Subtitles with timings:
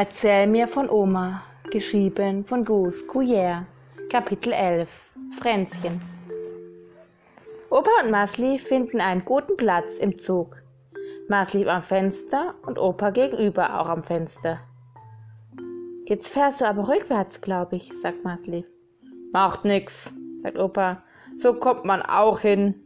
[0.00, 3.64] Erzähl mir von Oma, geschrieben von Gus Couillère,
[4.08, 6.00] Kapitel 11, Fränzchen.
[7.68, 10.62] Opa und Masli finden einen guten Platz im Zug.
[11.28, 14.60] Masli am Fenster und Opa gegenüber auch am Fenster.
[16.04, 18.64] Jetzt fährst du aber rückwärts, glaube ich, sagt Masli.
[19.32, 21.02] Macht nix, sagt Opa.
[21.38, 22.76] So kommt man auch hin.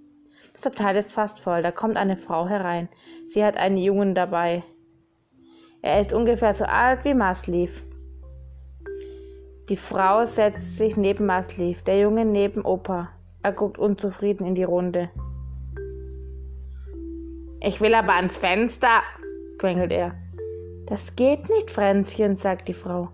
[0.55, 1.61] Das Abteil ist fast voll.
[1.61, 2.89] Da kommt eine Frau herein.
[3.29, 4.65] Sie hat einen Jungen dabei.
[5.85, 7.85] Er ist ungefähr so alt wie Maslief.
[9.69, 13.09] Die Frau setzt sich neben Maslief, der Junge neben Opa.
[13.43, 15.11] Er guckt unzufrieden in die Runde.
[17.61, 19.03] Ich will aber ans Fenster,
[19.59, 20.15] quengelt er.
[20.87, 23.09] Das geht nicht, Fränzchen, sagt die Frau.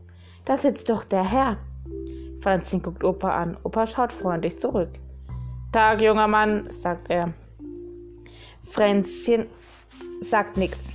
[0.44, 1.56] Da sitzt doch der Herr.
[2.42, 3.56] Fränzchen guckt Opa an.
[3.62, 4.90] Opa schaut freundlich zurück.
[5.72, 7.32] Tag, junger Mann, sagt er.
[8.64, 9.46] Fränzchen
[10.20, 10.90] sagt nichts.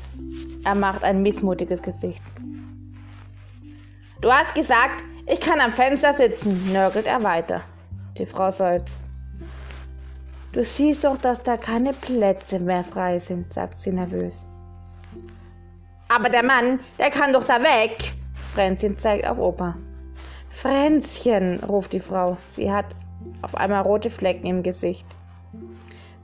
[0.64, 2.24] Er macht ein missmutiges Gesicht.
[4.22, 7.62] Du hast gesagt, ich kann am Fenster sitzen, nörgelt er weiter.
[8.18, 9.04] Die Frau seufzt.
[10.54, 14.46] Du siehst doch, dass da keine Plätze mehr frei sind, sagt sie nervös.
[16.10, 18.14] Aber der Mann, der kann doch da weg.
[18.54, 19.76] Fränzchen zeigt auf Opa.
[20.50, 22.38] Fränzchen, ruft die Frau.
[22.46, 22.86] Sie hat
[23.42, 25.08] auf einmal rote Flecken im Gesicht.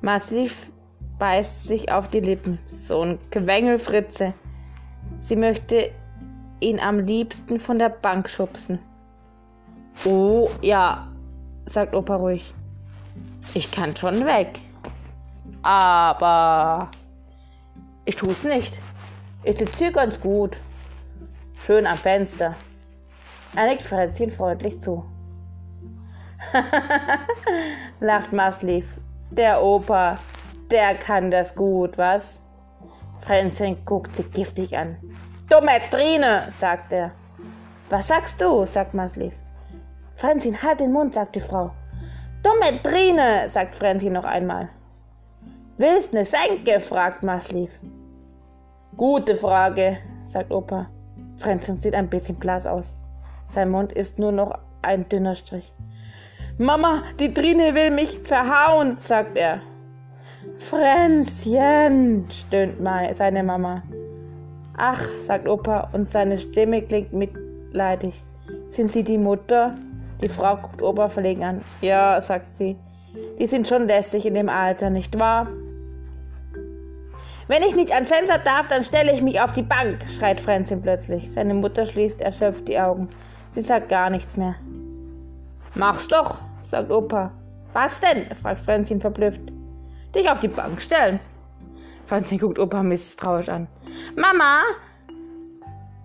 [0.02, 0.70] Massiv
[1.19, 2.57] beißt sich auf die Lippen.
[2.68, 4.34] So ein Quengelfritze.
[5.19, 5.91] Sie möchte
[6.59, 8.80] ihn am liebsten von der Bank schubsen.
[10.06, 11.07] Oh, ja,
[11.66, 12.53] sagt Opa ruhig.
[13.53, 14.59] Ich kann schon weg.
[15.62, 16.90] Aber
[18.06, 18.80] ich tu's nicht.
[19.44, 20.57] Ich sitze hier ganz gut.
[21.59, 22.56] Schön am Fenster.
[23.56, 25.03] Er nickt Fränzchen freundlich zu.
[28.00, 28.97] lacht Maslief.
[29.31, 30.19] Der Opa,
[30.72, 32.40] der kann das gut, was?
[33.19, 34.97] Fränzchen guckt sie giftig an.
[35.50, 37.12] Dumme Trine, sagt er.
[37.90, 38.66] Was sagst du?
[38.66, 39.34] sagt Maslief.
[40.16, 41.72] Fränzchen, halt den Mund, sagt die Frau.
[42.44, 44.69] Dumme Trine, sagt Fränzchen noch einmal.
[45.78, 46.80] Willst ne Senke?
[46.80, 47.80] fragt Maslief.
[48.96, 50.90] Gute Frage, sagt Opa.
[51.38, 52.96] Fränzchen sieht ein bisschen blass aus.
[53.47, 55.74] Sein Mund ist nur noch ein dünner Strich.
[56.57, 59.62] Mama, die Trine will mich verhauen, sagt er.
[60.58, 62.78] Fränzchen, stöhnt
[63.12, 63.84] seine Mama.
[64.78, 68.24] Ach, sagt Opa und seine Stimme klingt mitleidig.
[68.70, 69.76] Sind Sie die Mutter?
[70.22, 71.62] Die Frau guckt Opa verlegen an.
[71.82, 72.78] Ja, sagt sie.
[73.38, 75.48] Die sind schon lästig in dem Alter, nicht wahr?
[77.48, 80.82] Wenn ich nicht ans Fenster darf, dann stelle ich mich auf die Bank, schreit Fränzchen
[80.82, 81.32] plötzlich.
[81.32, 83.10] Seine Mutter schließt erschöpft die Augen.
[83.50, 84.56] Sie sagt gar nichts mehr.
[85.74, 86.40] Mach's doch,
[86.70, 87.32] sagt Opa.
[87.74, 88.34] Was denn?
[88.36, 89.42] fragt Fränzchen verblüfft
[90.16, 91.20] dich auf die Bank stellen.
[92.06, 93.68] Franzi guckt Opa misstrauisch an.
[94.16, 94.64] Mama,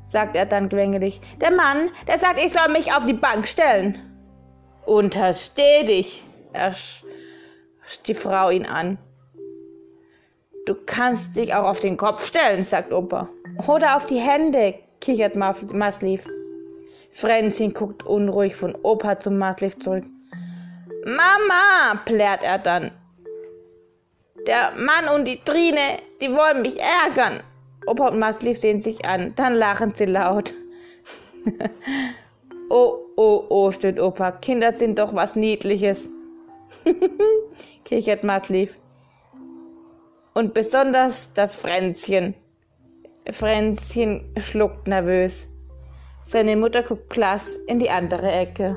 [0.06, 3.98] sagt er dann quengelig, der Mann, der sagt, ich soll mich auf die Bank stellen.
[4.84, 6.22] Untersteh dich,
[6.52, 7.04] erscht
[8.06, 8.98] die Frau ihn an.
[10.66, 13.28] Du kannst dich auch auf den Kopf stellen, sagt Opa.
[13.66, 16.26] Oder auf die Hände, kichert Maslief.
[17.12, 20.04] Fränzchen guckt unruhig von Opa zum Maslief zurück.
[21.04, 22.90] Mama, plärt er dann.
[24.46, 27.42] Der Mann und die Trine, die wollen mich ärgern.
[27.86, 30.54] Opa und Maslief sehen sich an, dann lachen sie laut.
[32.70, 36.08] oh, oh, oh, stöhnt Opa, Kinder sind doch was Niedliches.
[37.84, 38.78] kichert Maslief.
[40.34, 42.34] Und besonders das Fränzchen.
[43.30, 45.48] Fränzchen schluckt nervös.
[46.22, 48.76] Seine Mutter guckt blass in die andere Ecke.